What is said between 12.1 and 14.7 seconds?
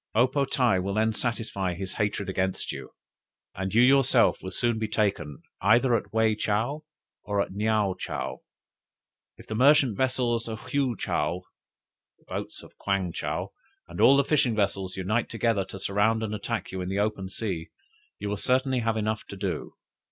the boats of Kwang chow, and all the fishing